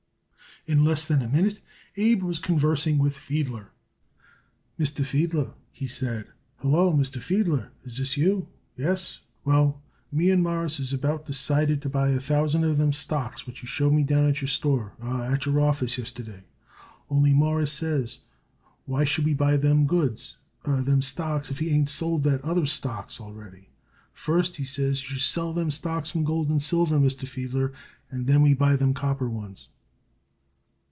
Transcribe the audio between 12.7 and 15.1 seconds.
them stocks what you showed me down at your store